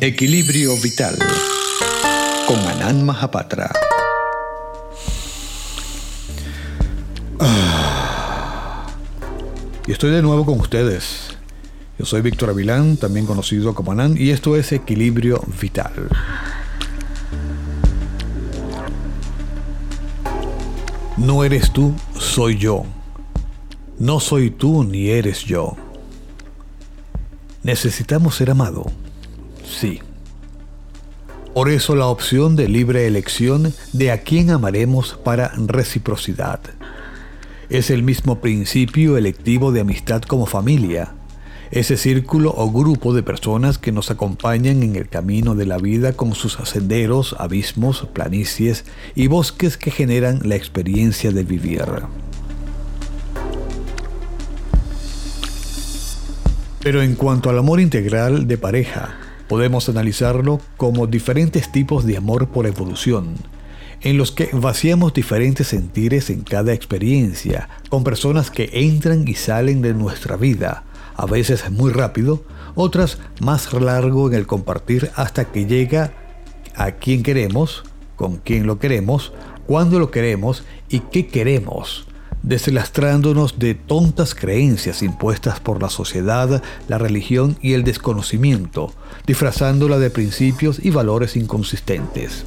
Equilibrio 0.00 0.76
Vital 0.76 1.16
con 2.46 2.58
Anand 2.58 3.02
Mahapatra. 3.02 3.72
Ah. 7.40 8.86
Y 9.86 9.92
estoy 9.92 10.10
de 10.10 10.20
nuevo 10.20 10.44
con 10.44 10.60
ustedes. 10.60 11.28
Yo 11.98 12.04
soy 12.04 12.20
Víctor 12.20 12.50
Avilán, 12.50 12.98
también 12.98 13.24
conocido 13.24 13.74
como 13.74 13.92
Anand, 13.92 14.20
y 14.20 14.32
esto 14.32 14.54
es 14.54 14.70
Equilibrio 14.72 15.42
Vital. 15.60 16.08
No 21.16 21.42
eres 21.42 21.72
tú, 21.72 21.94
soy 22.18 22.58
yo. 22.58 22.84
No 23.98 24.20
soy 24.20 24.50
tú 24.50 24.84
ni 24.84 25.08
eres 25.08 25.44
yo. 25.44 25.74
¿Necesitamos 27.62 28.34
ser 28.34 28.50
amado? 28.50 28.84
Sí. 29.68 30.00
Por 31.54 31.70
eso 31.70 31.96
la 31.96 32.06
opción 32.06 32.54
de 32.54 32.68
libre 32.68 33.06
elección 33.06 33.72
de 33.92 34.10
a 34.10 34.18
quién 34.18 34.50
amaremos 34.50 35.18
para 35.24 35.52
reciprocidad. 35.56 36.60
Es 37.70 37.90
el 37.90 38.02
mismo 38.02 38.40
principio 38.40 39.16
electivo 39.16 39.72
de 39.72 39.80
amistad 39.80 40.22
como 40.22 40.46
familia, 40.46 41.14
ese 41.70 41.96
círculo 41.96 42.52
o 42.54 42.70
grupo 42.70 43.12
de 43.12 43.22
personas 43.22 43.78
que 43.78 43.90
nos 43.90 44.10
acompañan 44.10 44.82
en 44.82 44.96
el 44.96 45.08
camino 45.08 45.54
de 45.54 45.66
la 45.66 45.78
vida 45.78 46.12
con 46.12 46.34
sus 46.34 46.58
senderos, 46.64 47.34
abismos, 47.38 48.06
planicies 48.12 48.84
y 49.14 49.26
bosques 49.26 49.76
que 49.76 49.90
generan 49.90 50.40
la 50.44 50.56
experiencia 50.56 51.32
de 51.32 51.42
vivir. 51.42 51.84
Pero 56.80 57.02
en 57.02 57.16
cuanto 57.16 57.50
al 57.50 57.58
amor 57.58 57.80
integral 57.80 58.46
de 58.46 58.58
pareja, 58.58 59.25
podemos 59.48 59.88
analizarlo 59.88 60.60
como 60.76 61.06
diferentes 61.06 61.70
tipos 61.70 62.04
de 62.04 62.16
amor 62.16 62.48
por 62.48 62.66
evolución, 62.66 63.34
en 64.00 64.18
los 64.18 64.32
que 64.32 64.50
vaciamos 64.52 65.14
diferentes 65.14 65.68
sentires 65.68 66.30
en 66.30 66.42
cada 66.42 66.72
experiencia, 66.72 67.68
con 67.88 68.04
personas 68.04 68.50
que 68.50 68.70
entran 68.72 69.26
y 69.26 69.34
salen 69.34 69.82
de 69.82 69.94
nuestra 69.94 70.36
vida, 70.36 70.84
a 71.16 71.26
veces 71.26 71.70
muy 71.70 71.92
rápido, 71.92 72.44
otras 72.74 73.18
más 73.40 73.72
largo 73.72 74.28
en 74.28 74.34
el 74.34 74.46
compartir 74.46 75.10
hasta 75.14 75.46
que 75.46 75.66
llega 75.66 76.12
a 76.74 76.92
quien 76.92 77.22
queremos, 77.22 77.84
con 78.16 78.36
quién 78.36 78.66
lo 78.66 78.78
queremos, 78.78 79.32
cuándo 79.66 79.98
lo 79.98 80.10
queremos 80.10 80.64
y 80.88 81.00
qué 81.00 81.26
queremos, 81.26 82.06
deslastrándonos 82.46 83.58
de 83.58 83.74
tontas 83.74 84.34
creencias 84.34 85.02
impuestas 85.02 85.60
por 85.60 85.82
la 85.82 85.90
sociedad, 85.90 86.62
la 86.88 86.96
religión 86.96 87.58
y 87.60 87.74
el 87.74 87.84
desconocimiento, 87.84 88.94
disfrazándola 89.26 89.98
de 89.98 90.08
principios 90.08 90.82
y 90.82 90.90
valores 90.90 91.36
inconsistentes 91.36 92.46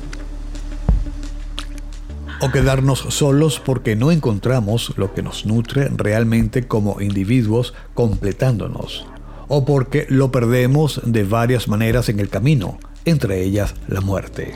o 2.41 2.51
quedarnos 2.51 2.99
solos 3.09 3.61
porque 3.63 3.95
no 3.95 4.11
encontramos 4.11 4.93
lo 4.97 5.13
que 5.13 5.21
nos 5.21 5.45
nutre 5.45 5.89
realmente 5.93 6.67
como 6.67 7.01
individuos 7.01 7.73
completándonos, 7.93 9.05
o 9.47 9.65
porque 9.65 10.05
lo 10.09 10.31
perdemos 10.31 11.01
de 11.03 11.23
varias 11.23 11.67
maneras 11.67 12.09
en 12.09 12.19
el 12.19 12.29
camino, 12.29 12.79
entre 13.05 13.43
ellas 13.43 13.75
la 13.87 14.01
muerte. 14.01 14.53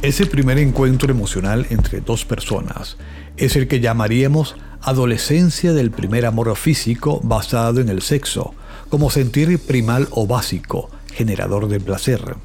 Ese 0.00 0.26
primer 0.26 0.58
encuentro 0.58 1.10
emocional 1.10 1.66
entre 1.70 2.00
dos 2.00 2.24
personas 2.24 2.96
es 3.36 3.56
el 3.56 3.66
que 3.66 3.80
llamaríamos 3.80 4.54
adolescencia 4.80 5.72
del 5.72 5.90
primer 5.90 6.24
amor 6.24 6.54
físico 6.56 7.20
basado 7.24 7.80
en 7.80 7.88
el 7.88 8.00
sexo, 8.00 8.54
como 8.90 9.10
sentir 9.10 9.58
primal 9.58 10.06
o 10.12 10.28
básico, 10.28 10.88
generador 11.12 11.66
de 11.66 11.80
placer. 11.80 12.36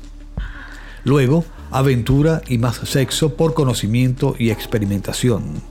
Luego, 1.04 1.46
aventura 1.70 2.42
y 2.48 2.58
más 2.58 2.78
sexo 2.86 3.36
por 3.36 3.54
conocimiento 3.54 4.36
y 4.40 4.50
experimentación. 4.50 5.62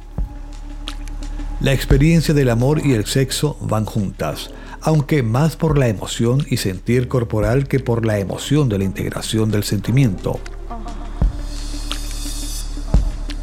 La 1.60 1.72
experiencia 1.72 2.32
del 2.32 2.50
amor 2.50 2.86
y 2.86 2.92
el 2.92 3.06
sexo 3.06 3.56
van 3.60 3.86
juntas, 3.86 4.50
aunque 4.82 5.24
más 5.24 5.56
por 5.56 5.76
la 5.76 5.88
emoción 5.88 6.46
y 6.48 6.58
sentir 6.58 7.08
corporal 7.08 7.66
que 7.66 7.80
por 7.80 8.06
la 8.06 8.20
emoción 8.20 8.68
de 8.68 8.78
la 8.78 8.84
integración 8.84 9.50
del 9.50 9.64
sentimiento. 9.64 10.38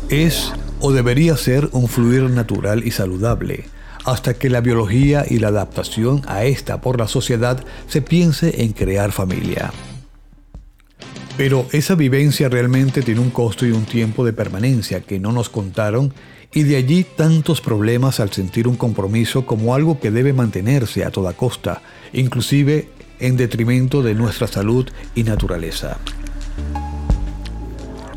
Es 0.10 0.52
o 0.80 0.92
debería 0.92 1.38
ser 1.38 1.70
un 1.72 1.88
fluir 1.88 2.24
natural 2.24 2.84
y 2.84 2.90
saludable, 2.90 3.66
hasta 4.06 4.34
que 4.34 4.50
la 4.50 4.60
biología 4.60 5.24
y 5.30 5.38
la 5.38 5.50
adaptación 5.50 6.24
a 6.26 6.46
esta 6.46 6.82
por 6.82 6.98
la 6.98 7.08
sociedad 7.08 7.64
se 7.88 8.02
piense 8.02 8.64
en 8.64 8.74
crear 8.74 9.12
familia. 9.12 9.72
Pero 11.38 11.68
esa 11.74 11.94
vivencia 11.94 12.50
realmente 12.50 13.04
tiene 13.04 13.22
un 13.22 13.30
costo 13.30 13.68
y 13.68 13.72
un 13.72 13.86
tiempo 13.86 14.26
de 14.26 14.34
permanencia 14.34 15.02
que 15.02 15.20
no 15.20 15.32
nos 15.32 15.50
contaron 15.50 16.12
y 16.52 16.64
de 16.64 16.78
allí 16.78 17.04
tantos 17.04 17.62
problemas 17.62 18.20
al 18.20 18.32
sentir 18.32 18.68
un 18.68 18.78
compromiso 18.78 19.46
como 19.46 19.76
algo 19.76 20.00
que 20.00 20.10
debe 20.10 20.34
mantenerse 20.34 21.06
a 21.06 21.12
toda 21.12 21.34
costa, 21.34 21.84
inclusive 22.14 22.90
en 23.20 23.38
detrimento 23.38 24.02
de 24.02 24.16
nuestra 24.16 24.48
salud 24.48 24.90
y 25.14 25.24
naturaleza. 25.24 26.00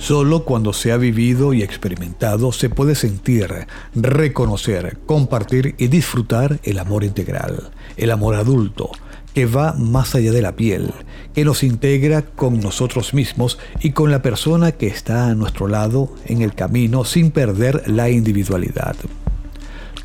Solo 0.03 0.43
cuando 0.43 0.73
se 0.73 0.91
ha 0.91 0.97
vivido 0.97 1.55
y 1.55 1.63
experimentado 1.63 2.51
se 2.51 2.69
puede 2.69 2.97
sentir, 2.97 3.69
reconocer, 3.95 4.99
compartir 5.07 5.77
y 5.79 5.87
disfrutar 5.87 6.59
el 6.65 6.81
amor 6.81 7.05
integral, 7.05 7.71
el 7.97 8.11
amor 8.11 8.35
adulto, 8.35 8.91
que 9.33 9.47
va 9.47 9.75
más 9.75 10.17
allá 10.17 10.33
de 10.33 10.43
la 10.43 10.57
piel, 10.57 10.93
que 11.37 11.45
nos 11.45 11.63
integra 11.63 12.23
con 12.23 12.59
nosotros 12.59 13.15
mismos 13.15 13.61
y 13.81 13.93
con 13.93 14.11
la 14.11 14.23
persona 14.23 14.73
que 14.73 14.89
está 14.89 15.29
a 15.29 15.37
nuestro 15.37 15.69
lado 15.69 16.13
en 16.27 16.43
el 16.43 16.53
camino 16.57 17.05
sin 17.05 17.31
perder 17.31 17.85
la 17.87 18.11
individualidad. 18.11 18.97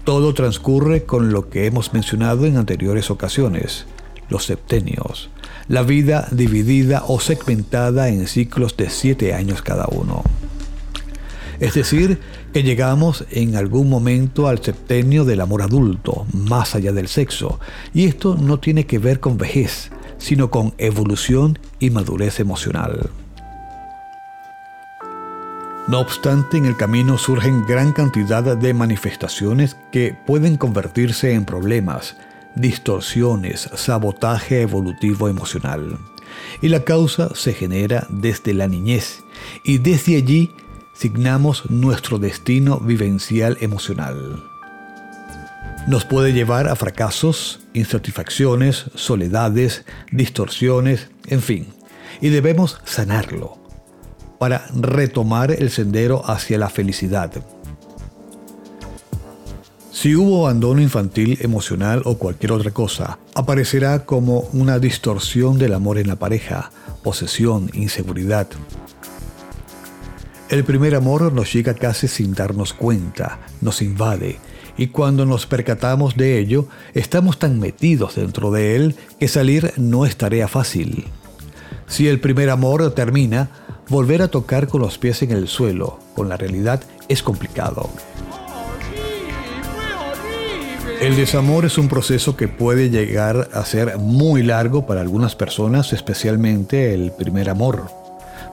Todo 0.03 0.35
transcurre 0.35 1.05
con 1.05 1.31
lo 1.31 1.49
que 1.49 1.65
hemos 1.65 1.93
mencionado 1.93 2.45
en 2.45 2.57
anteriores 2.57 3.09
ocasiones, 3.09 3.87
los 4.29 4.45
septenios, 4.45 5.31
la 5.67 5.83
vida 5.83 6.28
dividida 6.31 7.03
o 7.07 7.19
segmentada 7.19 8.09
en 8.09 8.28
ciclos 8.28 8.78
de 8.78 8.89
siete 8.89 9.33
años 9.33 9.61
cada 9.61 9.85
uno. 9.89 10.23
Es 11.59 11.73
decir, 11.73 12.19
que 12.53 12.63
llegamos 12.63 13.25
en 13.31 13.55
algún 13.55 13.89
momento 13.89 14.47
al 14.47 14.63
septenio 14.63 15.25
del 15.25 15.41
amor 15.41 15.63
adulto, 15.63 16.25
más 16.33 16.75
allá 16.75 16.91
del 16.91 17.07
sexo, 17.07 17.59
y 17.94 18.06
esto 18.06 18.35
no 18.35 18.59
tiene 18.59 18.85
que 18.85 19.00
ver 19.00 19.19
con 19.19 19.38
vejez, 19.38 19.89
sino 20.17 20.51
con 20.51 20.73
evolución 20.77 21.57
y 21.79 21.89
madurez 21.89 22.39
emocional. 22.39 23.09
No 25.88 26.00
obstante, 26.00 26.57
en 26.57 26.66
el 26.66 26.75
camino 26.75 27.17
surgen 27.17 27.66
gran 27.66 27.94
cantidad 27.94 28.57
de 28.57 28.73
manifestaciones 28.73 29.77
que 29.89 30.16
pueden 30.25 30.57
convertirse 30.57 31.33
en 31.33 31.45
problemas, 31.45 32.17
distorsiones, 32.59 33.69
sabotaje 33.75 34.62
evolutivo 34.62 35.30
emocional. 35.30 35.98
Y 36.62 36.69
la 36.69 36.83
causa 36.83 37.33
se 37.36 37.54
genera 37.54 38.07
desde 38.09 38.54
la 38.54 38.68
niñez 38.68 39.24
y 39.63 39.77
desde 39.77 40.18
allí 40.18 40.51
signamos 40.94 41.69
nuestro 41.69 42.19
destino 42.19 42.80
vivencial 42.80 43.57
emocional. 43.62 44.44
Nos 45.88 46.04
puede 46.04 46.33
llevar 46.33 46.68
a 46.68 46.75
fracasos, 46.75 47.59
insatisfacciones, 47.74 48.86
soledades, 48.95 49.86
distorsiones, 50.12 51.10
en 51.27 51.42
fin, 51.42 51.68
y 52.19 52.30
debemos 52.30 52.81
sanarlo 52.83 53.57
para 54.39 54.65
retomar 54.75 55.51
el 55.51 55.69
sendero 55.69 56.24
hacia 56.30 56.57
la 56.57 56.69
felicidad. 56.69 57.31
Si 60.07 60.15
hubo 60.15 60.48
abandono 60.48 60.81
infantil, 60.81 61.38
emocional 61.42 62.01
o 62.06 62.18
cualquier 62.18 62.54
otra 62.54 62.71
cosa, 62.71 63.19
aparecerá 63.36 64.06
como 64.06 64.48
una 64.54 64.80
distorsión 64.80 65.59
del 65.59 65.74
amor 65.74 65.98
en 65.98 66.07
la 66.07 66.15
pareja, 66.15 66.71
posesión, 67.04 67.69
inseguridad, 67.74 68.48
el 70.48 70.63
primer 70.63 70.95
amor 70.95 71.33
nos 71.33 71.51
llega 71.51 71.74
casi 71.74 72.07
sin 72.07 72.33
darnos 72.33 72.74
cuenta, 72.74 73.39
nos 73.59 73.81
invade 73.81 74.39
y 74.77 74.88
cuando 74.88 75.25
nos 75.25 75.45
percatamos 75.45 76.15
de 76.15 76.39
ello, 76.39 76.69
estamos 76.94 77.38
tan 77.38 77.60
metidos 77.60 78.15
dentro 78.15 78.50
de 78.50 78.77
él 78.77 78.95
que 79.19 79.27
salir 79.27 79.74
no 79.75 80.06
es 80.06 80.15
tarea 80.15 80.48
fácil. 80.48 81.03
Si 81.88 82.07
el 82.07 82.21
primer 82.21 82.50
amor 82.50 82.95
termina, 82.95 83.50
volver 83.89 84.21
a 84.21 84.30
tocar 84.30 84.69
con 84.69 84.80
los 84.80 84.98
pies 84.98 85.21
en 85.21 85.31
el 85.31 85.50
suelo, 85.50 86.00
con 86.15 86.30
la 86.30 86.38
realidad, 86.38 86.81
es 87.10 87.21
complicado. 87.21 87.89
El 91.01 91.15
desamor 91.15 91.65
es 91.65 91.77
un 91.77 91.88
proceso 91.88 92.35
que 92.35 92.47
puede 92.47 92.89
llegar 92.89 93.49
a 93.53 93.63
ser 93.65 93.97
muy 93.97 94.44
largo 94.44 94.85
para 94.85 95.01
algunas 95.01 95.35
personas, 95.35 95.94
especialmente 95.94 96.94
el 96.94 97.11
primer 97.11 97.49
amor 97.49 97.89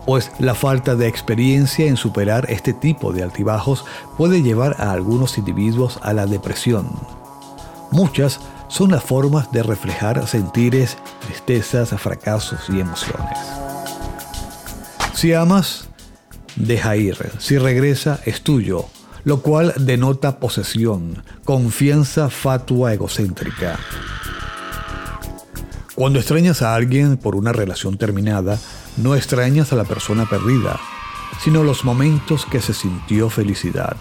pues 0.06 0.31
la 0.38 0.55
falta 0.55 0.94
de 0.96 1.08
experiencia 1.08 1.87
en 1.87 1.96
superar 1.96 2.46
este 2.50 2.73
tipo 2.73 3.12
de 3.12 3.23
altibajos 3.23 3.85
puede 4.17 4.43
llevar 4.43 4.76
a 4.79 4.93
algunos 4.93 5.38
individuos 5.38 5.99
a 6.02 6.12
la 6.12 6.26
depresión. 6.26 6.88
Muchas 7.91 8.41
son 8.69 8.90
las 8.90 9.02
formas 9.02 9.50
de 9.52 9.62
reflejar 9.62 10.26
sentires, 10.26 10.99
tristezas, 11.20 11.90
fracasos 12.00 12.61
y 12.69 12.81
emociones. 12.81 13.38
Si 15.14 15.32
amas, 15.32 15.88
deja 16.56 16.97
ir. 16.97 17.17
Si 17.38 17.56
regresa, 17.56 18.20
es 18.26 18.43
tuyo, 18.43 18.87
lo 19.25 19.41
cual 19.41 19.73
denota 19.76 20.38
posesión, 20.38 21.23
confianza 21.44 22.29
fatua 22.31 22.93
egocéntrica. 22.93 23.79
Cuando 25.94 26.19
extrañas 26.19 26.61
a 26.62 26.75
alguien 26.75 27.17
por 27.17 27.37
una 27.37 27.53
relación 27.53 27.97
terminada, 27.97 28.59
no 28.97 29.15
extrañas 29.15 29.73
a 29.73 29.76
la 29.76 29.85
persona 29.85 30.29
perdida, 30.29 30.79
sino 31.43 31.62
los 31.62 31.85
momentos 31.85 32.47
que 32.47 32.61
se 32.61 32.75
sintió 32.75 33.31
felicidad, 33.31 33.97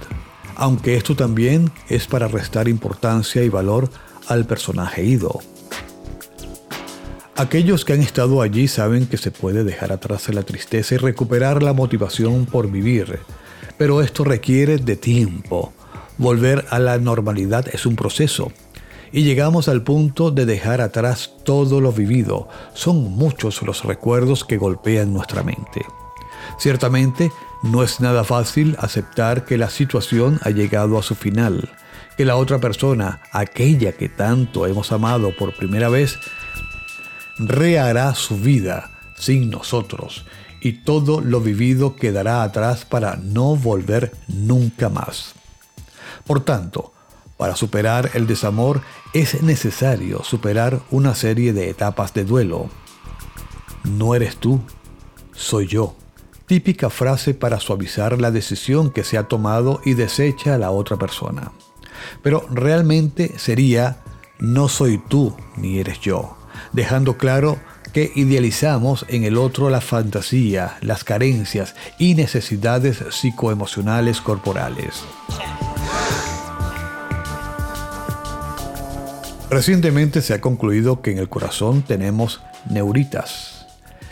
aunque 0.55 0.95
esto 0.95 1.15
también 1.15 1.71
es 1.89 2.07
para 2.07 2.27
restar 2.27 2.67
importancia 2.67 3.43
y 3.43 3.49
valor 3.49 3.89
al 4.27 4.45
personaje 4.45 5.03
ido. 5.03 5.39
Aquellos 7.35 7.83
que 7.83 7.93
han 7.93 8.01
estado 8.01 8.41
allí 8.41 8.67
saben 8.67 9.07
que 9.07 9.17
se 9.17 9.31
puede 9.31 9.63
dejar 9.63 9.91
atrás 9.91 10.29
la 10.29 10.43
tristeza 10.43 10.95
y 10.95 10.97
recuperar 10.97 11.63
la 11.63 11.73
motivación 11.73 12.45
por 12.45 12.69
vivir, 12.69 13.19
pero 13.83 14.01
esto 14.01 14.23
requiere 14.23 14.77
de 14.77 14.95
tiempo. 14.95 15.73
Volver 16.17 16.63
a 16.69 16.79
la 16.79 16.97
normalidad 16.99 17.67
es 17.73 17.85
un 17.85 17.97
proceso 17.97 18.53
y 19.11 19.23
llegamos 19.23 19.67
al 19.67 19.83
punto 19.83 20.31
de 20.31 20.45
dejar 20.45 20.79
atrás 20.79 21.31
todo 21.43 21.81
lo 21.81 21.91
vivido. 21.91 22.47
Son 22.73 23.11
muchos 23.11 23.61
los 23.61 23.83
recuerdos 23.83 24.45
que 24.45 24.55
golpean 24.55 25.11
nuestra 25.11 25.43
mente. 25.43 25.85
Ciertamente, 26.57 27.33
no 27.61 27.83
es 27.83 27.99
nada 27.99 28.23
fácil 28.23 28.77
aceptar 28.79 29.43
que 29.43 29.57
la 29.57 29.69
situación 29.69 30.39
ha 30.43 30.51
llegado 30.51 30.97
a 30.97 31.03
su 31.03 31.15
final, 31.15 31.69
que 32.15 32.23
la 32.23 32.37
otra 32.37 32.59
persona, 32.59 33.21
aquella 33.33 33.91
que 33.91 34.07
tanto 34.07 34.65
hemos 34.65 34.93
amado 34.93 35.35
por 35.35 35.53
primera 35.57 35.89
vez, 35.89 36.17
rehará 37.37 38.15
su 38.15 38.37
vida 38.37 38.91
sin 39.17 39.49
nosotros 39.49 40.23
y 40.63 40.71
todo 40.71 41.19
lo 41.19 41.41
vivido 41.41 41.97
quedará 41.97 42.41
atrás 42.41 42.85
para 42.85 43.17
no 43.17 43.57
volver 43.57 44.13
nunca 44.29 44.87
más. 44.87 45.33
Por 46.25 46.39
tanto, 46.39 46.93
para 47.35 47.57
superar 47.57 48.11
el 48.13 48.27
desamor 48.27 48.81
es 49.13 49.43
necesario 49.43 50.23
superar 50.23 50.79
una 50.89 51.15
serie 51.15 51.51
de 51.51 51.69
etapas 51.69 52.13
de 52.13 52.23
duelo. 52.23 52.69
No 53.83 54.15
eres 54.15 54.37
tú, 54.37 54.61
soy 55.33 55.67
yo. 55.67 55.95
Típica 56.45 56.89
frase 56.89 57.33
para 57.33 57.59
suavizar 57.59 58.21
la 58.21 58.31
decisión 58.31 58.89
que 58.89 59.03
se 59.03 59.17
ha 59.17 59.23
tomado 59.23 59.81
y 59.83 59.95
desecha 59.95 60.55
a 60.55 60.57
la 60.57 60.71
otra 60.71 60.95
persona. 60.95 61.51
Pero 62.21 62.45
realmente 62.49 63.37
sería 63.37 63.97
no 64.39 64.69
soy 64.69 64.97
tú 64.97 65.35
ni 65.57 65.79
eres 65.79 65.99
yo, 65.99 66.37
dejando 66.71 67.17
claro 67.17 67.59
que 67.93 68.11
idealizamos 68.15 69.05
en 69.07 69.23
el 69.23 69.37
otro 69.37 69.69
la 69.69 69.79
fantasía, 69.79 70.77
las 70.81 71.03
carencias 71.03 71.75
y 71.99 72.15
necesidades 72.15 73.03
psicoemocionales 73.11 74.19
corporales. 74.19 75.03
Recientemente 79.49 80.23
se 80.23 80.33
ha 80.33 80.41
concluido 80.41 81.01
que 81.01 81.11
en 81.11 81.19
el 81.19 81.29
corazón 81.29 81.83
tenemos 81.83 82.41
neuritas, 82.71 83.67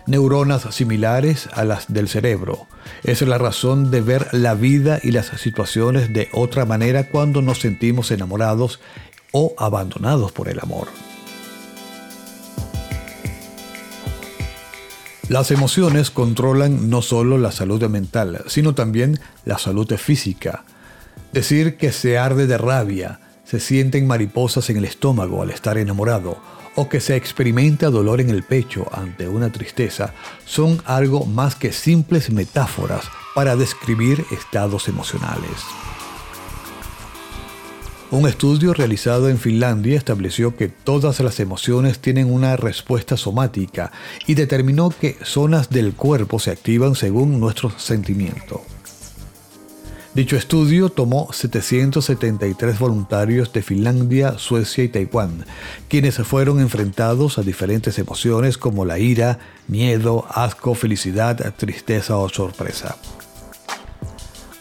neuronas 0.06 0.62
similares 0.76 1.50
a 1.54 1.64
las 1.66 1.92
del 1.92 2.08
cerebro. 2.08 2.68
Es 3.04 3.24
la 3.24 3.40
razón 3.40 3.90
de 3.90 4.02
ver 4.02 4.28
la 4.34 4.54
vida 4.54 5.00
y 5.02 5.10
las 5.10 5.28
situaciones 5.42 6.14
de 6.14 6.30
otra 6.34 6.66
manera 6.66 7.10
cuando 7.10 7.42
nos 7.42 7.60
sentimos 7.60 8.12
enamorados 8.12 8.80
o 9.32 9.56
abandonados 9.58 10.32
por 10.32 10.48
el 10.48 10.60
amor. 10.60 10.88
Las 15.32 15.50
emociones 15.50 16.12
controlan 16.12 16.90
no 16.90 17.02
solo 17.02 17.38
la 17.38 17.54
salud 17.54 17.82
mental, 17.88 18.44
sino 18.48 18.76
también 18.76 19.18
la 19.46 19.58
salud 19.58 19.90
física. 19.96 20.66
Decir 21.32 21.78
que 21.78 21.94
se 21.94 22.18
arde 22.18 22.48
de 22.48 22.58
rabia, 22.58 23.22
se 23.46 23.62
sienten 23.62 24.08
mariposas 24.08 24.70
en 24.70 24.76
el 24.76 24.84
estómago 24.84 25.42
al 25.42 25.50
estar 25.50 25.78
enamorado 25.78 26.38
o 26.76 26.90
que 26.90 27.00
se 27.00 27.16
experimenta 27.16 27.90
dolor 27.90 28.20
en 28.20 28.30
el 28.30 28.44
pecho 28.44 28.86
ante 28.92 29.30
una 29.30 29.54
tristeza 29.54 30.14
son 30.44 30.82
algo 30.84 31.26
más 31.26 31.56
que 31.56 31.72
simples 31.72 32.30
metáforas 32.30 33.06
para 33.34 33.56
describir 33.56 34.26
estados 34.32 34.90
emocionales. 34.90 35.62
Un 38.12 38.28
estudio 38.28 38.74
realizado 38.74 39.30
en 39.30 39.38
Finlandia 39.38 39.98
estableció 39.98 40.58
que 40.58 40.68
todas 40.68 41.22
las 41.22 41.40
emociones 41.40 42.00
tienen 42.00 42.30
una 42.30 42.58
respuesta 42.58 43.16
somática 43.16 43.94
y 44.28 44.34
determinó 44.34 44.90
que 44.90 45.16
zonas 45.24 45.70
del 45.70 45.94
cuerpo 45.94 46.38
se 46.38 46.52
activan 46.52 46.96
según 46.96 47.40
nuestros 47.40 47.82
sentimientos. 47.82 48.60
Dicho 50.14 50.36
estudio 50.36 50.90
tomó 50.90 51.32
773 51.32 52.80
voluntarios 52.80 53.54
de 53.54 53.62
Finlandia, 53.62 54.38
Suecia 54.38 54.84
y 54.84 54.90
Taiwán, 54.90 55.46
quienes 55.88 56.18
fueron 56.18 56.60
enfrentados 56.60 57.38
a 57.38 57.44
diferentes 57.44 57.98
emociones 57.98 58.58
como 58.58 58.84
la 58.84 59.00
ira, 59.00 59.40
miedo, 59.70 60.26
asco, 60.30 60.76
felicidad, 60.76 61.54
tristeza 61.56 62.18
o 62.18 62.28
sorpresa. 62.28 62.98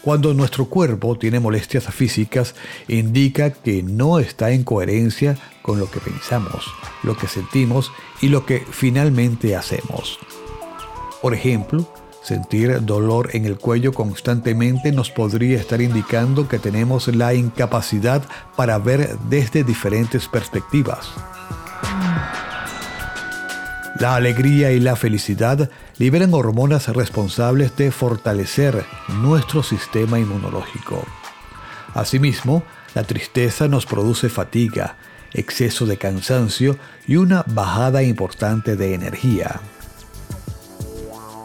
Cuando 0.03 0.33
nuestro 0.33 0.65
cuerpo 0.65 1.17
tiene 1.17 1.39
molestias 1.39 1.85
físicas, 1.85 2.55
indica 2.87 3.51
que 3.51 3.83
no 3.83 4.19
está 4.19 4.51
en 4.51 4.63
coherencia 4.63 5.37
con 5.61 5.79
lo 5.79 5.89
que 5.91 5.99
pensamos, 5.99 6.65
lo 7.03 7.15
que 7.15 7.27
sentimos 7.27 7.91
y 8.19 8.29
lo 8.29 8.45
que 8.45 8.65
finalmente 8.71 9.55
hacemos. 9.55 10.17
Por 11.21 11.35
ejemplo, 11.35 11.87
Sentir 12.21 12.85
dolor 12.85 13.31
en 13.33 13.45
el 13.45 13.57
cuello 13.57 13.93
constantemente 13.93 14.91
nos 14.91 15.09
podría 15.09 15.57
estar 15.57 15.81
indicando 15.81 16.47
que 16.47 16.59
tenemos 16.59 17.07
la 17.07 17.33
incapacidad 17.33 18.21
para 18.55 18.77
ver 18.77 19.17
desde 19.27 19.63
diferentes 19.63 20.27
perspectivas. 20.27 21.09
La 23.99 24.15
alegría 24.15 24.71
y 24.71 24.79
la 24.79 24.95
felicidad 24.95 25.71
liberan 26.01 26.33
hormonas 26.33 26.87
responsables 26.87 27.77
de 27.77 27.91
fortalecer 27.91 28.83
nuestro 29.21 29.61
sistema 29.61 30.17
inmunológico. 30.17 31.05
Asimismo, 31.93 32.63
la 32.95 33.03
tristeza 33.03 33.67
nos 33.67 33.85
produce 33.85 34.27
fatiga, 34.27 34.97
exceso 35.31 35.85
de 35.85 35.97
cansancio 35.97 36.75
y 37.07 37.17
una 37.17 37.43
bajada 37.45 38.01
importante 38.01 38.75
de 38.75 38.95
energía 38.95 39.61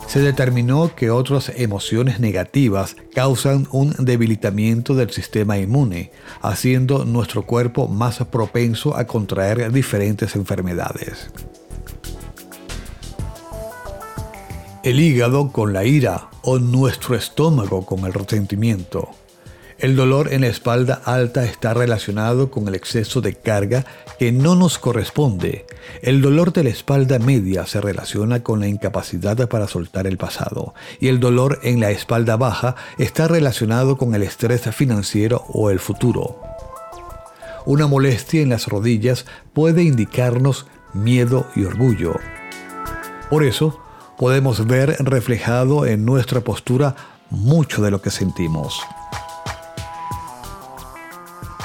se 0.06 0.20
determinó 0.20 0.94
que 0.94 1.10
otras 1.10 1.52
emociones 1.56 2.20
negativas 2.20 2.96
causan 3.12 3.66
un 3.72 3.92
debilitamiento 3.98 4.94
del 4.94 5.10
sistema 5.10 5.58
inmune, 5.58 6.10
haciendo 6.40 7.04
nuestro 7.04 7.42
cuerpo 7.42 7.88
más 7.88 8.18
propenso 8.30 8.96
a 8.96 9.04
contraer 9.04 9.70
diferentes 9.72 10.34
enfermedades. 10.36 11.28
El 14.86 15.00
hígado 15.00 15.50
con 15.50 15.74
la 15.74 15.84
ira 15.84 16.30
o 16.42 16.58
nuestro 16.58 17.14
estómago 17.14 17.84
con 17.84 18.06
el 18.06 18.12
resentimiento 18.14 19.10
el 19.78 19.94
dolor 19.94 20.32
en 20.32 20.40
la 20.40 20.46
espalda 20.46 21.02
alta 21.04 21.44
está 21.44 21.74
relacionado 21.74 22.50
con 22.50 22.66
el 22.66 22.74
exceso 22.74 23.20
de 23.20 23.34
carga 23.34 23.84
que 24.18 24.32
no 24.32 24.56
nos 24.56 24.78
corresponde. 24.78 25.66
El 26.00 26.22
dolor 26.22 26.54
de 26.54 26.64
la 26.64 26.70
espalda 26.70 27.18
media 27.18 27.66
se 27.66 27.82
relaciona 27.82 28.42
con 28.42 28.60
la 28.60 28.68
incapacidad 28.68 29.48
para 29.48 29.68
soltar 29.68 30.06
el 30.06 30.16
pasado. 30.16 30.72
Y 30.98 31.08
el 31.08 31.20
dolor 31.20 31.60
en 31.62 31.80
la 31.80 31.90
espalda 31.90 32.36
baja 32.36 32.74
está 32.96 33.28
relacionado 33.28 33.98
con 33.98 34.14
el 34.14 34.22
estrés 34.22 34.62
financiero 34.74 35.44
o 35.48 35.70
el 35.70 35.78
futuro. 35.78 36.40
Una 37.66 37.86
molestia 37.86 38.40
en 38.40 38.48
las 38.48 38.68
rodillas 38.68 39.26
puede 39.52 39.82
indicarnos 39.82 40.66
miedo 40.94 41.46
y 41.54 41.64
orgullo. 41.64 42.14
Por 43.28 43.44
eso, 43.44 43.78
podemos 44.18 44.66
ver 44.66 44.96
reflejado 45.00 45.86
en 45.86 46.04
nuestra 46.04 46.40
postura 46.40 46.96
mucho 47.30 47.82
de 47.82 47.90
lo 47.90 48.00
que 48.00 48.10
sentimos. 48.10 48.80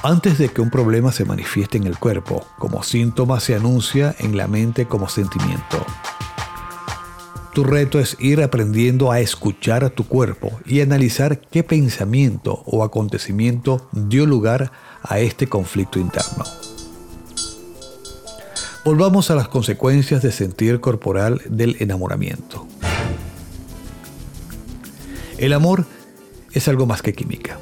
Antes 0.03 0.39
de 0.39 0.49
que 0.49 0.61
un 0.61 0.71
problema 0.71 1.11
se 1.11 1.25
manifieste 1.25 1.77
en 1.77 1.85
el 1.85 1.99
cuerpo, 1.99 2.43
como 2.57 2.81
síntoma 2.81 3.39
se 3.39 3.55
anuncia 3.55 4.15
en 4.17 4.35
la 4.35 4.47
mente 4.47 4.87
como 4.87 5.07
sentimiento. 5.07 5.85
Tu 7.53 7.63
reto 7.63 7.99
es 7.99 8.15
ir 8.19 8.41
aprendiendo 8.41 9.11
a 9.11 9.19
escuchar 9.19 9.83
a 9.83 9.89
tu 9.89 10.07
cuerpo 10.07 10.59
y 10.65 10.81
analizar 10.81 11.39
qué 11.39 11.63
pensamiento 11.63 12.63
o 12.65 12.83
acontecimiento 12.83 13.89
dio 13.91 14.25
lugar 14.25 14.71
a 15.03 15.19
este 15.19 15.47
conflicto 15.47 15.99
interno. 15.99 16.45
Volvamos 18.83 19.29
a 19.29 19.35
las 19.35 19.47
consecuencias 19.47 20.23
de 20.23 20.31
sentir 20.31 20.79
corporal 20.79 21.39
del 21.47 21.75
enamoramiento. 21.79 22.65
El 25.37 25.53
amor 25.53 25.85
es 26.51 26.67
algo 26.67 26.87
más 26.87 27.03
que 27.03 27.13
química. 27.13 27.59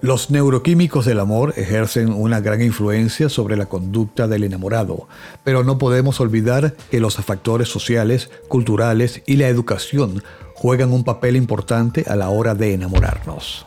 Los 0.00 0.30
neuroquímicos 0.30 1.06
del 1.06 1.20
amor 1.20 1.54
ejercen 1.56 2.12
una 2.12 2.40
gran 2.40 2.62
influencia 2.62 3.28
sobre 3.28 3.56
la 3.56 3.66
conducta 3.66 4.26
del 4.26 4.42
enamorado, 4.42 5.06
pero 5.44 5.62
no 5.62 5.78
podemos 5.78 6.20
olvidar 6.20 6.74
que 6.90 6.98
los 6.98 7.14
factores 7.14 7.68
sociales, 7.68 8.30
culturales 8.48 9.22
y 9.24 9.36
la 9.36 9.46
educación 9.46 10.24
juegan 10.54 10.92
un 10.92 11.04
papel 11.04 11.36
importante 11.36 12.04
a 12.08 12.16
la 12.16 12.28
hora 12.28 12.56
de 12.56 12.74
enamorarnos. 12.74 13.66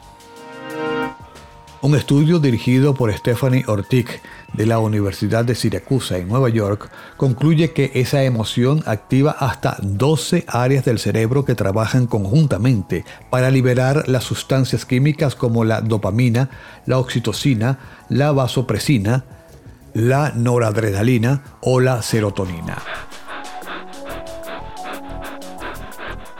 Un 1.84 1.96
estudio 1.96 2.38
dirigido 2.38 2.94
por 2.94 3.12
Stephanie 3.12 3.64
Ortick 3.66 4.22
de 4.54 4.68
la 4.68 4.78
Universidad 4.78 5.44
de 5.44 5.56
Siracusa 5.56 6.20
en 6.20 6.28
Nueva 6.28 6.50
York 6.50 6.92
concluye 7.18 7.72
que 7.72 7.90
esa 7.96 8.24
emoción 8.24 8.84
activa 8.86 9.32
hasta 9.32 9.78
12 9.82 10.46
áreas 10.48 10.86
del 10.86 11.00
cerebro 11.00 11.44
que 11.44 11.56
trabajan 11.56 12.06
conjuntamente 12.06 13.04
para 13.32 13.50
liberar 13.50 14.08
las 14.08 14.26
sustancias 14.26 14.86
químicas 14.86 15.34
como 15.34 15.64
la 15.64 15.82
dopamina, 15.82 16.52
la 16.86 17.00
oxitocina, 17.00 17.80
la 18.10 18.32
vasopresina, 18.32 19.26
la 19.96 20.34
noradrenalina 20.36 21.42
o 21.62 21.80
la 21.80 22.04
serotonina. 22.04 22.78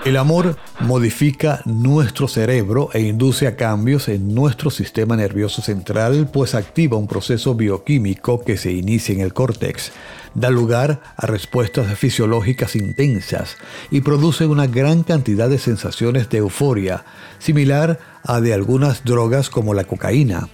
El 0.04 0.18
amor 0.18 0.58
modifica 0.80 1.62
nuestro 1.66 2.28
cerebro 2.28 2.90
e 2.92 3.02
induce 3.02 3.46
a 3.46 3.56
cambios 3.56 4.08
en 4.08 4.34
nuestro 4.34 4.72
sistema 4.72 5.16
nervioso 5.16 5.62
central, 5.62 6.28
pues 6.34 6.56
activa 6.56 6.98
un 6.98 7.06
proceso 7.06 7.54
bioquímico 7.54 8.42
que 8.42 8.58
se 8.58 8.72
inicia 8.72 9.14
en 9.14 9.22
el 9.22 9.32
córtex, 9.32 9.92
da 10.34 10.50
lugar 10.50 11.04
a 11.16 11.28
respuestas 11.28 11.96
fisiológicas 12.00 12.76
intensas 12.76 13.58
y 13.92 14.02
produce 14.02 14.48
una 14.48 14.66
gran 14.66 15.04
cantidad 15.04 15.50
de 15.50 15.60
sensaciones 15.60 16.30
de 16.30 16.40
euforia, 16.40 17.06
similar 17.38 18.00
a 18.24 18.42
de 18.42 18.56
algunas 18.56 19.04
drogas 19.04 19.52
como 19.52 19.74
la 19.76 19.84
cocaína 19.84 20.50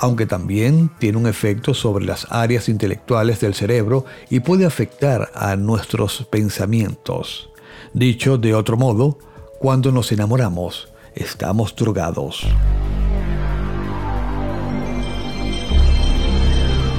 aunque 0.00 0.26
también 0.26 0.92
tiene 1.00 1.18
un 1.18 1.26
efecto 1.26 1.74
sobre 1.74 2.04
las 2.04 2.28
áreas 2.30 2.68
intelectuales 2.68 3.40
del 3.40 3.54
cerebro 3.54 4.04
y 4.30 4.38
puede 4.38 4.64
afectar 4.64 5.32
a 5.34 5.56
nuestros 5.56 6.24
pensamientos. 6.30 7.50
Dicho 7.92 8.38
de 8.38 8.54
otro 8.54 8.76
modo, 8.76 9.18
cuando 9.60 9.92
nos 9.92 10.12
enamoramos, 10.12 10.88
estamos 11.14 11.74
drogados. 11.74 12.46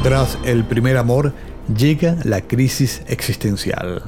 Tras 0.04 0.38
el 0.46 0.64
primer 0.66 0.98
amor 0.98 1.34
llega 1.76 2.18
la 2.24 2.42
crisis 2.42 3.02
existencial. 3.08 4.04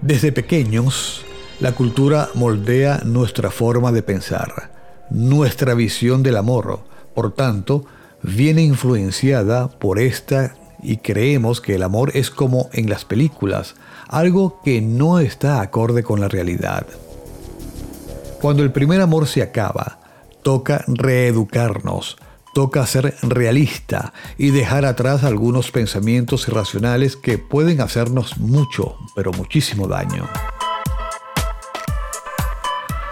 Desde 0.00 0.32
pequeños, 0.32 1.24
la 1.60 1.72
cultura 1.72 2.30
moldea 2.34 3.02
nuestra 3.04 3.50
forma 3.50 3.92
de 3.92 4.02
pensar, 4.02 4.72
nuestra 5.10 5.74
visión 5.74 6.22
del 6.22 6.36
amor. 6.36 6.80
Por 7.14 7.34
tanto, 7.34 7.84
viene 8.22 8.62
influenciada 8.62 9.68
por 9.68 9.98
esta 9.98 10.54
y 10.82 10.98
creemos 10.98 11.60
que 11.60 11.74
el 11.74 11.82
amor 11.82 12.12
es 12.14 12.30
como 12.30 12.68
en 12.72 12.88
las 12.88 13.04
películas, 13.04 13.74
algo 14.08 14.60
que 14.64 14.80
no 14.80 15.18
está 15.18 15.60
acorde 15.60 16.02
con 16.02 16.20
la 16.20 16.28
realidad. 16.28 16.86
Cuando 18.40 18.62
el 18.62 18.72
primer 18.72 19.00
amor 19.00 19.26
se 19.26 19.42
acaba, 19.42 19.98
toca 20.42 20.84
reeducarnos, 20.88 22.16
toca 22.54 22.86
ser 22.86 23.14
realista 23.22 24.12
y 24.38 24.50
dejar 24.50 24.84
atrás 24.84 25.24
algunos 25.24 25.70
pensamientos 25.70 26.48
irracionales 26.48 27.16
que 27.16 27.38
pueden 27.38 27.80
hacernos 27.80 28.38
mucho, 28.38 28.96
pero 29.14 29.32
muchísimo 29.32 29.86
daño. 29.86 30.28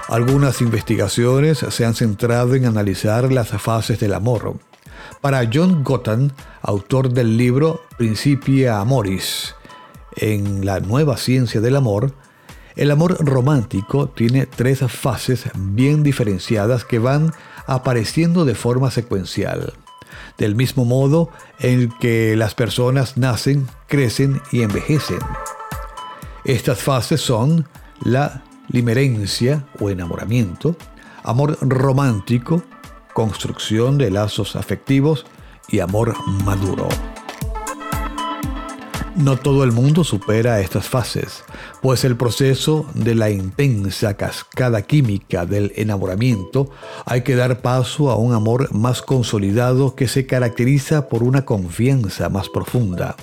Algunas 0.09 0.63
investigaciones 0.63 1.59
se 1.59 1.85
han 1.85 1.95
centrado 1.95 2.55
en 2.55 2.65
analizar 2.65 3.31
las 3.31 3.49
fases 3.49 4.01
del 4.01 4.15
amor. 4.15 4.57
Para 5.21 5.51
John 5.53 5.83
Gottman, 5.83 6.33
autor 6.63 7.13
del 7.13 7.37
libro 7.37 7.83
Principia 7.97 8.79
Amoris, 8.79 9.57
en 10.17 10.65
la 10.65 10.79
nueva 10.79 11.17
ciencia 11.17 11.61
del 11.61 11.75
amor, 11.75 12.13
el 12.77 12.93
amor 12.93 13.17
romántico 13.27 14.09
tiene 14.09 14.47
tres 14.47 14.79
fases 14.89 15.51
bien 15.57 16.05
diferenciadas 16.05 16.85
que 16.85 17.01
van 17.01 17.33
apareciendo 17.67 18.45
de 18.45 18.55
forma 18.55 18.93
secuencial. 18.93 19.73
Del 20.39 20.55
mismo 20.55 20.85
modo 20.85 21.31
en 21.59 21.91
que 21.99 22.37
las 22.37 22.55
personas 22.55 23.17
nacen, 23.17 23.67
crecen 23.89 24.41
y 24.53 24.63
envejecen. 24.63 25.19
Estas 26.45 26.79
fases 26.81 27.21
son 27.21 27.67
la 28.05 28.45
limerencia 28.69 29.67
o 29.81 29.91
enamoramiento, 29.91 30.77
amor 31.25 31.59
romántico, 31.61 32.63
construcción 33.19 33.99
de 33.99 34.13
lazos 34.13 34.55
afectivos 34.55 35.27
y 35.67 35.81
amor 35.81 36.15
maduro. 36.45 36.87
No 39.17 39.37
todo 39.37 39.65
el 39.65 39.73
mundo 39.73 40.05
supera 40.05 40.61
estas 40.61 40.89
fases, 40.89 41.43
pues 41.83 42.05
el 42.05 42.17
proceso 42.17 42.87
de 42.95 43.17
la 43.17 43.31
intensa 43.31 44.17
cascada 44.17 44.83
química 44.83 45.47
del 45.47 45.73
enamoramiento 45.75 46.71
hay 47.07 47.23
que 47.23 47.35
dar 47.35 47.61
paso 47.61 48.13
a 48.13 48.15
un 48.15 48.35
amor 48.35 48.73
más 48.73 49.03
consolidado 49.03 49.97
que 49.97 50.07
se 50.07 50.25
caracteriza 50.25 51.09
por 51.09 51.25
una 51.25 51.45
confianza 51.45 52.29
más 52.29 52.49
profunda, 52.49 53.17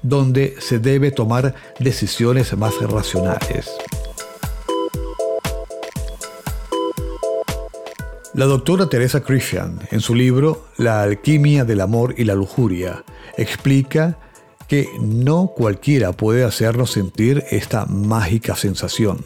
donde 0.00 0.54
se 0.60 0.78
debe 0.78 1.10
tomar 1.10 1.56
decisiones 1.80 2.56
más 2.56 2.74
racionales. 2.80 3.68
La 8.34 8.46
doctora 8.46 8.88
Teresa 8.88 9.20
Christian, 9.20 9.78
en 9.92 10.00
su 10.00 10.12
libro 10.12 10.64
La 10.76 11.04
alquimia 11.04 11.64
del 11.64 11.80
amor 11.80 12.16
y 12.18 12.24
la 12.24 12.34
lujuria, 12.34 13.04
explica 13.36 14.18
que 14.66 14.88
no 15.00 15.52
cualquiera 15.56 16.10
puede 16.10 16.42
hacernos 16.42 16.90
sentir 16.90 17.44
esta 17.52 17.86
mágica 17.86 18.56
sensación. 18.56 19.24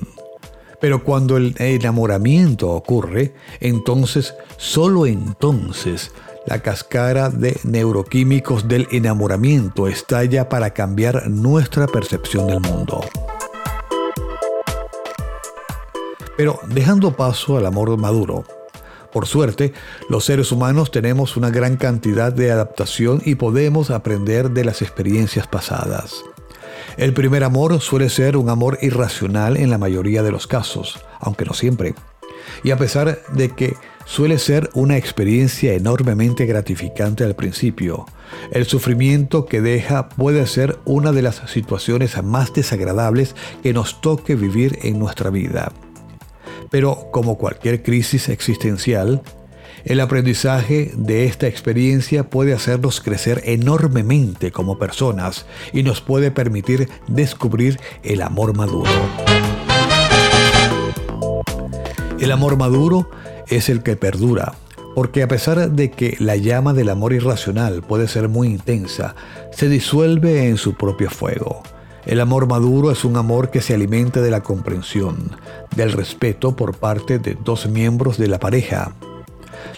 Pero 0.78 1.04
cuando 1.04 1.38
el 1.38 1.54
enamoramiento 1.58 2.68
ocurre, 2.68 3.32
entonces, 3.60 4.34
solo 4.58 5.06
entonces, 5.06 6.12
la 6.44 6.60
cascara 6.60 7.30
de 7.30 7.58
neuroquímicos 7.64 8.68
del 8.68 8.88
enamoramiento 8.90 9.88
estalla 9.88 10.50
para 10.50 10.74
cambiar 10.74 11.30
nuestra 11.30 11.86
percepción 11.86 12.46
del 12.46 12.60
mundo. 12.60 13.00
Pero 16.36 16.60
dejando 16.68 17.16
paso 17.16 17.56
al 17.56 17.64
amor 17.64 17.96
maduro, 17.96 18.44
por 19.12 19.26
suerte, 19.26 19.72
los 20.08 20.24
seres 20.24 20.52
humanos 20.52 20.90
tenemos 20.90 21.36
una 21.36 21.50
gran 21.50 21.76
cantidad 21.76 22.32
de 22.32 22.50
adaptación 22.50 23.22
y 23.24 23.36
podemos 23.36 23.90
aprender 23.90 24.50
de 24.50 24.64
las 24.64 24.82
experiencias 24.82 25.46
pasadas. 25.46 26.24
El 26.96 27.14
primer 27.14 27.44
amor 27.44 27.80
suele 27.80 28.08
ser 28.10 28.36
un 28.36 28.50
amor 28.50 28.78
irracional 28.82 29.56
en 29.56 29.70
la 29.70 29.78
mayoría 29.78 30.22
de 30.22 30.32
los 30.32 30.46
casos, 30.46 30.98
aunque 31.20 31.44
no 31.44 31.54
siempre. 31.54 31.94
Y 32.62 32.70
a 32.70 32.76
pesar 32.76 33.20
de 33.32 33.50
que 33.50 33.76
suele 34.04 34.38
ser 34.38 34.70
una 34.74 34.96
experiencia 34.96 35.74
enormemente 35.74 36.46
gratificante 36.46 37.24
al 37.24 37.36
principio, 37.36 38.06
el 38.52 38.66
sufrimiento 38.66 39.46
que 39.46 39.60
deja 39.60 40.08
puede 40.08 40.46
ser 40.46 40.78
una 40.84 41.12
de 41.12 41.22
las 41.22 41.42
situaciones 41.46 42.22
más 42.22 42.52
desagradables 42.52 43.34
que 43.62 43.72
nos 43.72 44.00
toque 44.00 44.34
vivir 44.34 44.78
en 44.82 44.98
nuestra 44.98 45.30
vida. 45.30 45.72
Pero 46.70 47.08
como 47.10 47.38
cualquier 47.38 47.82
crisis 47.82 48.28
existencial, 48.28 49.22
el 49.84 50.00
aprendizaje 50.00 50.92
de 50.96 51.24
esta 51.24 51.46
experiencia 51.46 52.28
puede 52.28 52.52
hacernos 52.52 53.00
crecer 53.00 53.42
enormemente 53.44 54.50
como 54.50 54.78
personas 54.78 55.46
y 55.72 55.82
nos 55.82 56.00
puede 56.00 56.30
permitir 56.30 56.88
descubrir 57.06 57.78
el 58.02 58.22
amor 58.22 58.56
maduro. 58.56 58.90
El 62.18 62.32
amor 62.32 62.56
maduro 62.56 63.08
es 63.46 63.68
el 63.68 63.82
que 63.82 63.96
perdura, 63.96 64.54
porque 64.94 65.22
a 65.22 65.28
pesar 65.28 65.70
de 65.70 65.90
que 65.92 66.16
la 66.18 66.36
llama 66.36 66.74
del 66.74 66.88
amor 66.88 67.12
irracional 67.12 67.82
puede 67.82 68.08
ser 68.08 68.28
muy 68.28 68.48
intensa, 68.48 69.14
se 69.52 69.68
disuelve 69.68 70.48
en 70.48 70.56
su 70.56 70.74
propio 70.74 71.10
fuego. 71.10 71.62
El 72.08 72.22
amor 72.22 72.48
maduro 72.48 72.90
es 72.90 73.04
un 73.04 73.18
amor 73.18 73.50
que 73.50 73.60
se 73.60 73.74
alimenta 73.74 74.22
de 74.22 74.30
la 74.30 74.42
comprensión, 74.42 75.36
del 75.76 75.92
respeto 75.92 76.56
por 76.56 76.74
parte 76.78 77.18
de 77.18 77.36
dos 77.44 77.66
miembros 77.68 78.16
de 78.16 78.28
la 78.28 78.40
pareja. 78.40 78.94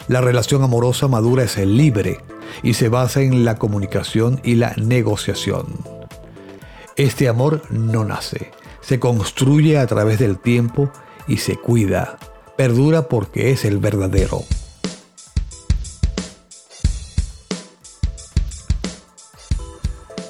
La 0.06 0.20
relación 0.20 0.62
amorosa 0.62 1.08
madura 1.08 1.42
es 1.42 1.56
libre 1.56 2.18
y 2.62 2.74
se 2.74 2.88
basa 2.88 3.20
en 3.20 3.44
la 3.44 3.56
comunicación 3.56 4.40
y 4.44 4.54
la 4.54 4.74
negociación. 4.76 5.66
Este 6.94 7.28
amor 7.28 7.62
no 7.68 8.04
nace, 8.04 8.52
se 8.80 9.00
construye 9.00 9.76
a 9.76 9.88
través 9.88 10.20
del 10.20 10.38
tiempo 10.38 10.88
y 11.26 11.38
se 11.38 11.56
cuida. 11.56 12.16
Perdura 12.56 13.08
porque 13.08 13.50
es 13.50 13.64
el 13.64 13.78
verdadero. 13.78 14.44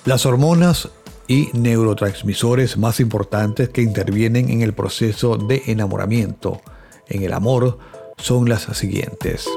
Las 0.07 0.25
hormonas 0.25 0.88
y 1.31 1.49
neurotransmisores 1.53 2.77
más 2.77 2.99
importantes 2.99 3.69
que 3.69 3.83
intervienen 3.83 4.51
en 4.51 4.63
el 4.63 4.75
proceso 4.75 5.37
de 5.37 5.63
enamoramiento 5.67 6.61
en 7.07 7.23
el 7.23 7.33
amor 7.33 7.79
son 8.19 8.49
las 8.49 8.63
siguientes. 8.77 9.49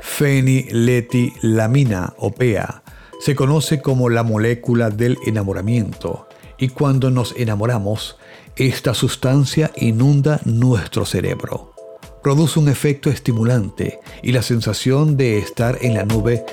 Feniletilamina 0.00 2.14
o 2.18 2.30
PEA 2.30 2.84
se 3.18 3.34
conoce 3.34 3.82
como 3.82 4.08
la 4.08 4.22
molécula 4.22 4.90
del 4.90 5.18
enamoramiento 5.26 6.28
y 6.56 6.68
cuando 6.68 7.10
nos 7.10 7.34
enamoramos, 7.36 8.16
esta 8.54 8.94
sustancia 8.94 9.72
inunda 9.74 10.40
nuestro 10.44 11.04
cerebro. 11.04 11.74
Produce 12.22 12.60
un 12.60 12.68
efecto 12.68 13.10
estimulante 13.10 13.98
y 14.22 14.30
la 14.30 14.42
sensación 14.42 15.16
de 15.16 15.38
estar 15.38 15.76
en 15.80 15.94
la 15.94 16.04
nube 16.04 16.46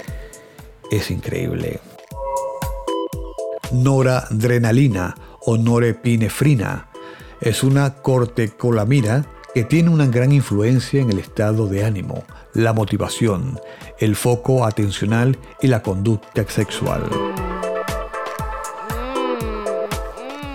es 0.89 1.11
increíble. 1.11 1.79
Noradrenalina 3.73 5.15
o 5.41 5.57
norepinefrina 5.57 6.89
es 7.41 7.63
una 7.63 7.95
cortecolamina 7.95 9.25
que 9.53 9.63
tiene 9.63 9.89
una 9.89 10.05
gran 10.05 10.31
influencia 10.31 11.01
en 11.01 11.09
el 11.09 11.17
estado 11.17 11.67
de 11.67 11.83
ánimo, 11.83 12.23
la 12.53 12.71
motivación, 12.73 13.59
el 13.99 14.15
foco 14.15 14.65
atencional 14.65 15.39
y 15.59 15.67
la 15.67 15.81
conducta 15.81 16.45
sexual. 16.47 17.03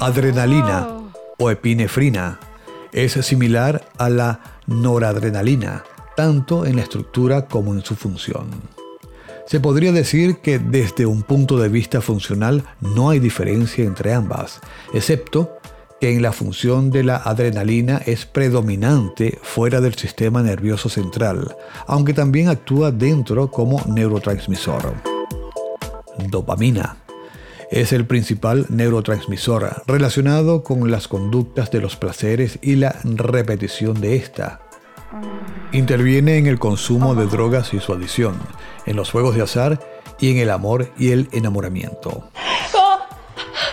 Adrenalina 0.00 0.88
o 1.38 1.50
epinefrina 1.50 2.38
es 2.92 3.12
similar 3.12 3.88
a 3.98 4.08
la 4.10 4.40
noradrenalina, 4.66 5.82
tanto 6.16 6.64
en 6.66 6.76
la 6.76 6.82
estructura 6.82 7.46
como 7.46 7.74
en 7.74 7.84
su 7.84 7.96
función. 7.96 8.77
Se 9.48 9.60
podría 9.60 9.92
decir 9.92 10.36
que 10.42 10.58
desde 10.58 11.06
un 11.06 11.22
punto 11.22 11.56
de 11.56 11.70
vista 11.70 12.02
funcional 12.02 12.64
no 12.82 13.08
hay 13.08 13.18
diferencia 13.18 13.82
entre 13.82 14.12
ambas, 14.12 14.60
excepto 14.92 15.56
que 16.02 16.12
en 16.12 16.20
la 16.20 16.32
función 16.32 16.90
de 16.90 17.02
la 17.02 17.16
adrenalina 17.16 17.96
es 18.04 18.26
predominante 18.26 19.38
fuera 19.42 19.80
del 19.80 19.94
sistema 19.94 20.42
nervioso 20.42 20.90
central, 20.90 21.56
aunque 21.86 22.12
también 22.12 22.50
actúa 22.50 22.92
dentro 22.92 23.50
como 23.50 23.82
neurotransmisor. 23.86 24.92
Dopamina 26.28 26.98
es 27.70 27.94
el 27.94 28.06
principal 28.06 28.66
neurotransmisor 28.68 29.82
relacionado 29.86 30.62
con 30.62 30.90
las 30.90 31.08
conductas 31.08 31.70
de 31.70 31.80
los 31.80 31.96
placeres 31.96 32.58
y 32.60 32.76
la 32.76 33.00
repetición 33.02 33.98
de 33.98 34.16
esta. 34.16 34.67
Interviene 35.72 36.38
en 36.38 36.46
el 36.46 36.58
consumo 36.58 37.14
de 37.14 37.26
drogas 37.26 37.74
y 37.74 37.80
su 37.80 37.92
adición, 37.92 38.36
en 38.86 38.96
los 38.96 39.10
juegos 39.10 39.34
de 39.36 39.42
azar 39.42 39.80
y 40.18 40.30
en 40.30 40.38
el 40.38 40.50
amor 40.50 40.90
y 40.98 41.12
el 41.12 41.28
enamoramiento. 41.32 42.30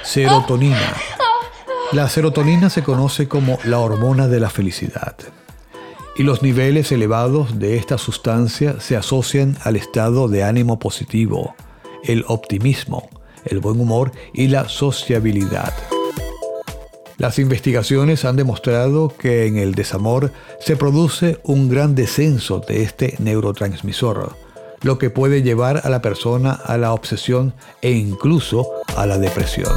Serotonina. 0.04 0.94
La 1.92 2.10
serotonina 2.10 2.70
se 2.70 2.84
conoce 2.84 3.28
como 3.28 3.60
la 3.64 3.80
hormona 3.80 4.28
de 4.28 4.40
la 4.40 4.50
felicidad. 4.50 5.16
Y 6.18 6.24
los 6.24 6.42
niveles 6.42 6.92
elevados 6.92 7.60
de 7.60 7.78
esta 7.78 7.98
sustancia 7.98 8.80
se 8.80 8.96
asocian 8.96 9.58
al 9.64 9.76
estado 9.76 10.28
de 10.28 10.44
ánimo 10.44 10.80
positivo, 10.80 11.56
el 12.04 12.24
optimismo, 12.28 13.10
el 13.44 13.60
buen 13.60 13.80
humor 13.80 14.12
y 14.34 14.48
la 14.48 14.70
sociabilidad. 14.70 15.74
Las 17.26 17.40
investigaciones 17.40 18.24
han 18.24 18.36
demostrado 18.36 19.08
que 19.08 19.48
en 19.48 19.58
el 19.58 19.74
desamor 19.74 20.32
se 20.60 20.76
produce 20.76 21.40
un 21.42 21.70
gran 21.70 21.96
descenso 21.96 22.60
de 22.60 22.84
este 22.84 23.16
neurotransmisor, 23.18 24.36
lo 24.84 25.00
que 25.00 25.10
puede 25.10 25.42
llevar 25.42 25.82
a 25.84 25.90
la 25.90 26.04
persona 26.04 26.52
a 26.52 26.78
la 26.78 26.94
obsesión 26.94 27.56
e 27.82 27.94
incluso 27.94 28.70
a 28.96 29.08
la 29.08 29.18
depresión. 29.18 29.74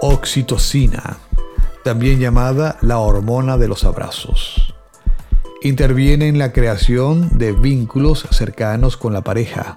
Oxitocina, 0.00 1.18
también 1.84 2.18
llamada 2.18 2.78
la 2.80 2.96
hormona 2.96 3.58
de 3.58 3.68
los 3.68 3.84
abrazos. 3.84 4.74
Interviene 5.60 6.28
en 6.28 6.38
la 6.38 6.54
creación 6.54 7.36
de 7.36 7.52
vínculos 7.52 8.26
cercanos 8.30 8.96
con 8.96 9.12
la 9.12 9.20
pareja 9.20 9.76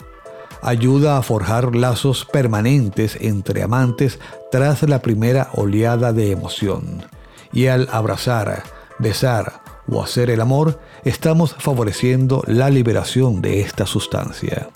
ayuda 0.63 1.17
a 1.17 1.21
forjar 1.21 1.75
lazos 1.75 2.25
permanentes 2.25 3.17
entre 3.21 3.61
amantes 3.61 4.19
tras 4.51 4.83
la 4.83 5.01
primera 5.01 5.49
oleada 5.53 6.13
de 6.13 6.31
emoción. 6.31 7.03
Y 7.51 7.67
al 7.67 7.89
abrazar, 7.91 8.63
besar 8.97 9.61
o 9.87 10.01
hacer 10.01 10.29
el 10.29 10.41
amor, 10.41 10.79
estamos 11.03 11.55
favoreciendo 11.59 12.43
la 12.47 12.69
liberación 12.69 13.41
de 13.41 13.61
esta 13.61 13.85
sustancia. 13.85 14.69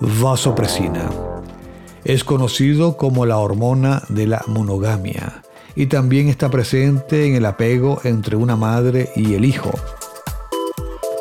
Vasopresina. 0.00 1.08
Es 2.04 2.24
conocido 2.24 2.96
como 2.96 3.26
la 3.26 3.38
hormona 3.38 4.02
de 4.08 4.26
la 4.26 4.42
monogamia 4.48 5.42
y 5.74 5.86
también 5.86 6.28
está 6.28 6.50
presente 6.50 7.26
en 7.26 7.36
el 7.36 7.46
apego 7.46 8.00
entre 8.04 8.36
una 8.36 8.56
madre 8.56 9.10
y 9.16 9.34
el 9.34 9.44
hijo 9.44 9.72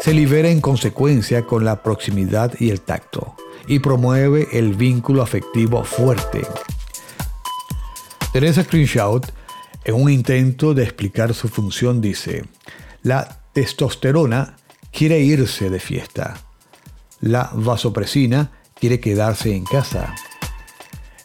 se 0.02 0.14
libera 0.16 0.50
en 0.50 0.62
consecuencia 0.62 1.46
con 1.46 1.64
la 1.64 1.84
proximidad 1.84 2.54
y 2.60 2.72
el 2.72 2.82
tacto 2.82 3.36
y 3.68 3.80
promueve 3.80 4.48
el 4.52 4.74
vínculo 4.74 5.22
afectivo 5.22 5.84
fuerte. 5.84 6.42
Teresa 8.34 8.64
Crenshaw, 8.64 9.22
en 9.84 9.96
un 9.96 10.10
intento 10.10 10.74
de 10.74 10.84
explicar 10.84 11.36
su 11.36 11.50
función, 11.50 12.02
dice, 12.02 12.46
la 13.04 13.42
testosterona 13.54 14.58
quiere 14.92 15.20
irse 15.20 15.70
de 15.70 15.80
fiesta, 15.80 16.42
la 17.20 17.52
vasopresina 17.54 18.52
quiere 18.74 19.00
quedarse 19.00 19.56
en 19.56 19.66
casa, 19.66 20.16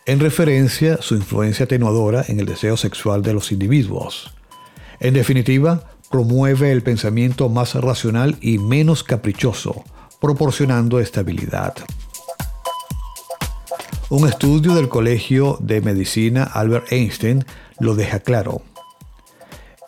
en 0.04 0.20
referencia 0.20 0.98
su 1.00 1.14
influencia 1.14 1.64
atenuadora 1.64 2.24
en 2.28 2.40
el 2.40 2.46
deseo 2.46 2.76
sexual 2.76 3.22
de 3.22 3.32
los 3.32 3.52
individuos. 3.52 4.34
En 5.00 5.14
definitiva, 5.14 5.95
promueve 6.16 6.72
el 6.72 6.82
pensamiento 6.82 7.50
más 7.50 7.74
racional 7.74 8.38
y 8.40 8.56
menos 8.56 9.04
caprichoso, 9.04 9.84
proporcionando 10.18 10.98
estabilidad. 10.98 11.74
Un 14.08 14.26
estudio 14.26 14.74
del 14.74 14.88
Colegio 14.88 15.58
de 15.60 15.82
Medicina 15.82 16.44
Albert 16.44 16.90
Einstein 16.90 17.44
lo 17.80 17.94
deja 17.94 18.20
claro. 18.20 18.62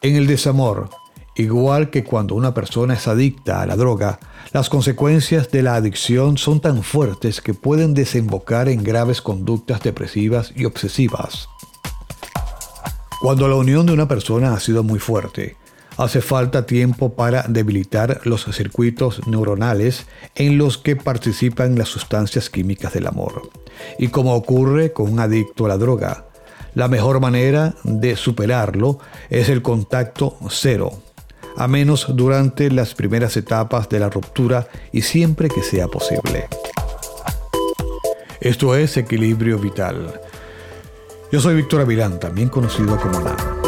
En 0.03 0.17
el 0.17 0.27
desamor, 0.27 0.91
igual 1.35 1.89
que 1.89 2.05
cuando 2.05 2.35
una 2.35 2.53
persona 2.53 2.93
es 2.93 3.09
adicta 3.09 3.63
a 3.63 3.67
la 3.67 3.77
droga, 3.77 4.21
las 4.53 4.69
consecuencias 4.69 5.51
de 5.51 5.63
la 5.63 5.77
adicción 5.77 6.37
son 6.37 6.61
tan 6.61 6.83
fuertes 6.83 7.41
que 7.41 7.55
pueden 7.55 7.95
desembocar 7.95 8.69
en 8.69 8.85
graves 8.85 9.23
conductas 9.23 9.81
depresivas 9.81 10.53
y 10.55 10.67
obsesivas. 10.67 11.49
Cuando 13.23 13.49
la 13.49 13.55
unión 13.55 13.87
de 13.87 13.95
una 13.95 14.07
persona 14.07 14.53
ha 14.53 14.61
sido 14.61 14.83
muy 14.83 14.99
fuerte, 14.99 15.57
hace 15.99 16.21
falta 16.21 16.65
tiempo 16.65 17.15
para 17.15 17.43
debilitar 17.43 18.21
los 18.25 18.45
circuitos 18.53 19.27
neuronales 19.27 20.07
en 20.37 20.57
los 20.57 20.79
que 20.79 20.97
participan 20.97 21.77
las 21.77 21.89
sustancias 21.89 22.49
químicas 22.49 22.93
del 22.95 23.07
amor. 23.07 23.51
Y 23.99 24.09
como 24.09 24.35
ocurre 24.35 24.93
con 24.93 25.13
un 25.13 25.21
adicto 25.21 25.67
a 25.67 25.69
la 25.69 25.77
droga, 25.77 26.27
la 26.75 26.89
mejor 26.89 27.21
manera 27.21 27.75
de 27.83 28.17
superarlo 28.17 28.99
es 29.31 29.49
el 29.49 29.63
contacto 29.63 30.37
cero, 30.49 30.93
a 31.57 31.67
menos 31.67 32.07
durante 32.15 32.71
las 32.71 32.95
primeras 32.95 33.37
etapas 33.37 33.89
de 33.89 33.99
la 33.99 34.09
ruptura 34.09 34.69
y 34.93 35.03
siempre 35.03 35.49
que 35.49 35.63
sea 35.63 35.89
posible. 35.89 36.49
Esto 38.41 38.77
es 38.77 38.97
Equilibrio 38.97 39.59
Vital. 39.59 40.21
Yo 41.33 41.41
soy 41.41 41.57
Víctor 41.57 41.81
Avilán, 41.81 42.21
también 42.21 42.49
conocido 42.49 42.97
como 43.01 43.19
NAM. 43.21 43.68